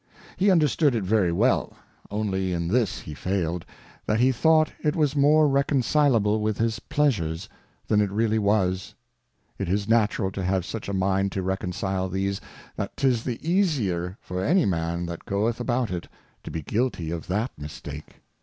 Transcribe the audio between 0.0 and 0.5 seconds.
He 2o6 A Character of